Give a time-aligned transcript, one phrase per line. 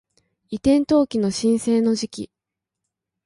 [0.49, 2.31] 移転登記の申請の時期